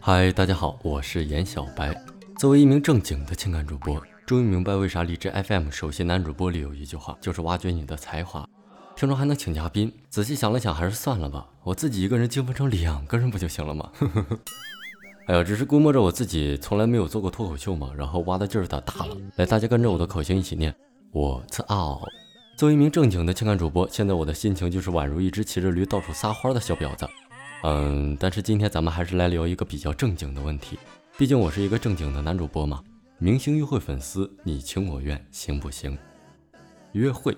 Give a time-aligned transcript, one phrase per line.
[0.00, 1.94] 嗨，大家好，我是严小白。
[2.38, 8.46] 作为一名正经的情感主播，终于明白为啥荔枝 FM 首席男主播里有一句话，就是挖掘你的才华。
[8.94, 11.46] 听说还能请嘉宾，仔细想了想，还是算了吧。
[11.64, 13.90] 我自己一个人精分成两个人不就行了吗？
[15.26, 19.16] 哎呀，只是估摸着我自己从来没有做过脱口秀嘛，然后挖的劲儿大大了。
[19.36, 20.74] 来，大家跟着我的口型一起念：
[21.12, 22.00] 我操！
[22.56, 27.08] 作为一名正经的情感主播，现在我的心情就是宛如一只骑着驴到处撒欢的小婊子。
[27.62, 30.78] 嗯，但是今天咱们还是来聊一个比较正经的问题，
[31.18, 32.82] 毕竟我是一个正经的男主播嘛。
[33.18, 35.96] 明星约会粉丝，你情我愿，行不行？
[36.92, 37.36] 约会，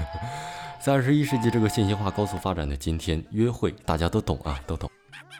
[0.78, 4.90] 在二十一世纪这个信息化高速发展的今天，约会大家都懂啊，都懂，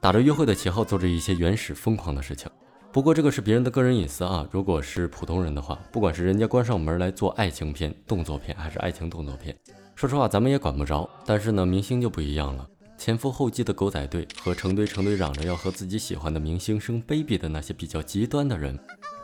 [0.01, 2.51] 打着约会的旗号做着一些原始疯狂的事情。
[2.91, 9.55] 不过这个是别人的个人隐私啊，如果是普通人的话，不管是人家关上门来做爱情片、动作片，还是爱情动作片，
[9.95, 11.07] 说实话咱们也管不着。
[11.27, 12.67] 但是呢，明星就不一样了。
[12.99, 18.79] 前赴后继的狗仔队和成堆成堆嚷着要和自己喜欢的明星生 baby 的那些比较极端的人，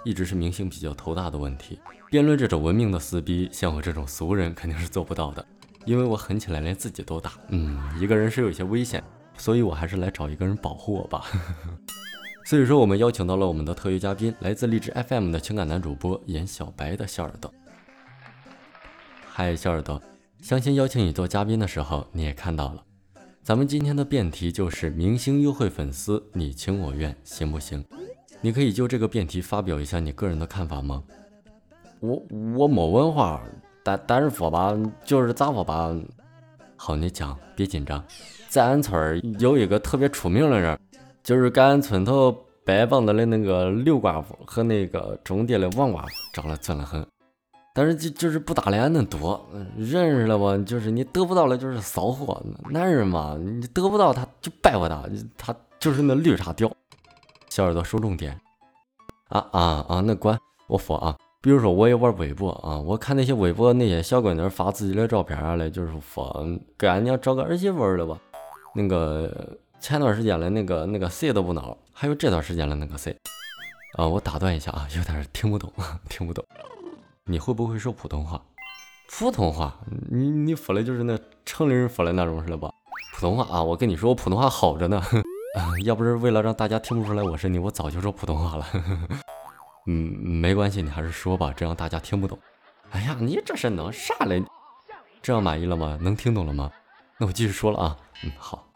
[0.05, 1.79] 一直是明星比较头大的问题。
[2.11, 5.45] 辩论这种文明的撕逼，像我这种俗人肯定是做不到的，
[5.87, 7.33] 因为我狠起来连自己都打。
[7.49, 9.03] 嗯，一个人是有些危险，
[9.39, 11.25] 所以我还是来找一个人保护我吧。
[12.45, 17.53] 所以说，我们邀请到了我们的特约嘉宾，来自励志 FM 的情感男主播严小白的小耳朵。
[19.31, 20.03] 嗨，小耳朵，
[20.43, 22.85] 相亲邀请你做嘉宾的时候，你也看到了。
[23.45, 27.85] 咱们今天的辩题就是明星优惠粉丝，你情我愿，行不行？
[28.41, 31.03] 你可以就这个辩题发表一下你个人的看法吗？
[31.99, 32.23] 我
[32.57, 33.43] 我没文化，
[33.83, 35.93] 但但是说吧，就是咋说吧？
[36.77, 38.03] 好，你讲，别紧张。
[38.49, 40.79] 在俺村有一个特别出名的人，
[41.25, 42.33] 就是给俺村头
[42.65, 47.05] 白棒子的那个刘寡妇和那个种地的王寡妇，长得俊得很。
[47.75, 50.57] 但是就就是不搭理俺那多，认识了吧？
[50.59, 55.03] 就是你得不到了就是骚货，男人嘛，你得不到他就拜我他，
[55.39, 56.71] 他就是那绿茶婊。
[57.49, 58.39] 小耳朵说重点
[59.29, 60.01] 啊啊啊！
[60.01, 66.47] 那管我说啊，比如说我也玩微博啊，我看那些微博那些小闺女发自己的照片啊的，就是说
[66.79, 68.19] 给俺娘找个儿媳妇儿了吧？
[68.75, 73.15] 那个前段时间的那个那个谁都不孬，还有这段时间的那个谁
[73.97, 74.07] 啊？
[74.07, 75.71] 我打断一下啊，有点听不懂，
[76.09, 76.45] 听不懂。
[77.25, 78.43] 你会不会说普通话？
[79.09, 79.79] 普通话？
[80.11, 82.69] 你你说的就是那城里人说的那种是了吧？
[83.15, 83.63] 普通话啊！
[83.63, 84.99] 我跟你说，我普通话好着呢。
[84.99, 88.67] 啊 要不是为了让大家听不出来我是你，我早就说普通话了。
[89.87, 92.37] 嗯，没关系，你还是说吧，这样大家听不懂。
[92.91, 94.43] 哎呀，你这是能啥嘞？
[95.23, 95.97] 这样满意了吗？
[96.01, 96.73] 能听懂了吗？
[97.19, 97.97] 那我继续说了啊。
[98.25, 98.67] 嗯，好。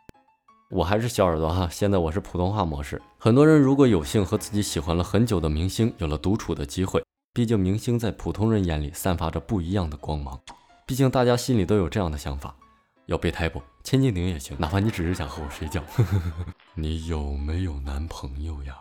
[0.71, 3.01] 我还是小耳朵哈，现在我是普通话模式。
[3.19, 7.03] 很多人如果有幸和自己喜欢了很久的明星有了独处的机会。
[7.37, 10.41] 毕竟明星在普通人眼里散发着不一样的光芒，
[10.87, 12.57] 毕竟大家心里都有这样的想法，
[13.05, 13.61] 要备胎不？
[13.85, 15.85] 千斤顶也行，哪怕你只是想和我睡觉。
[16.73, 18.79] 你有没有男朋友呀？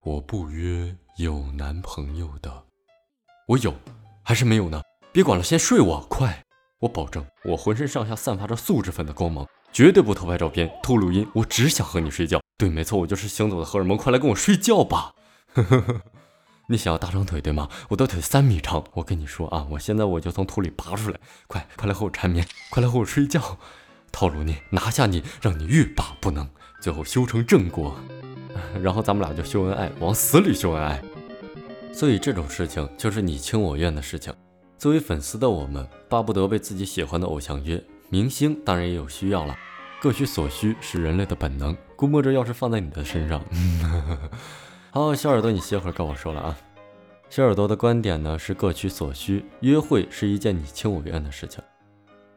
[0.00, 2.64] 我不约有男朋友的。
[3.48, 3.74] 我有，
[4.22, 4.80] 还是没有呢？
[5.12, 6.42] 别管了，先睡我，快！
[6.78, 12.40] 我保证，我浑身上下散发着素质粉的光芒，绝对不偷拍照片、偷录音，我只想和你睡觉。
[12.56, 15.14] 对，没错，我就是行走的荷尔蒙，快来跟我睡觉吧！
[15.54, 15.62] 你
[16.70, 17.66] 你想要大长腿对吗？
[17.88, 23.56] 我的腿三米长，我跟你说啊，我现在我就从土里拔出来，快快来和我缠绵，快来和我睡觉，
[24.12, 26.46] 套路你，拿下你，让你欲罢不能，
[26.78, 27.96] 最后修成正果，
[28.82, 31.02] 然后咱们俩就秀恩爱，往死里秀恩爱。
[31.90, 34.30] 所以这种事情就是你情我愿的事情。
[34.76, 39.56] 作为粉丝的我们，巴不得被自己喜欢的偶像约，明星当然也有需要了，
[40.02, 41.74] 各取所需是人类的本能。
[41.96, 43.42] 估摸着要是放在你的身上。
[44.90, 46.58] 好，小耳朵，你歇会儿，跟我说了啊。
[47.28, 51.62] 小耳朵的观点呢是各取所需，约会是一件你情我愿的事情。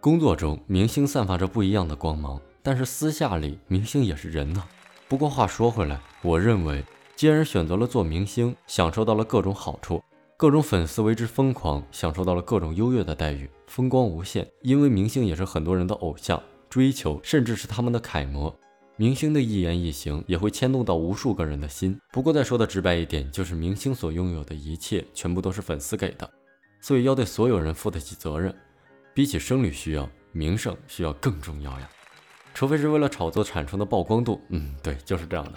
[0.01, 4.61] 工作中，明星散发着不一样的光芒，但是私下里，明星也是人呢。
[5.07, 6.83] 不过话说回来，我认为，
[7.15, 10.03] 既然选择了做明星，享受到了各种好处，
[10.35, 14.45] 各种粉丝为之疯狂，享受到了各种优越的待遇，风光无限。
[14.61, 18.53] 因为明星也是很多人的偶像，追求，甚至是他们的楷模。
[19.01, 21.99] 明星的一言一行也会牵动到无数个人的心。
[22.11, 26.31] 不过再说的直白一点，就是明星所拥有的一切全部都是粉丝给的，
[26.79, 28.55] 所以要对所有人负得起责任。
[29.15, 31.89] 比起生理需要，名声需要更重要呀。
[32.53, 35.53] 除非是为了炒作产生的曝光度，嗯，对，就是这样的。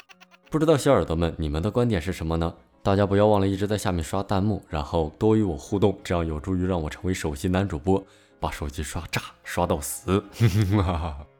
[0.48, 2.50] 不知道小耳朵们，你们的观点是什么呢？
[2.82, 8.02] 大家不要忘了一直在下面刷弹幕，然后多与我互动，这样有助于让我成为首席男主播，
[8.40, 10.24] 把手机刷炸，刷到死。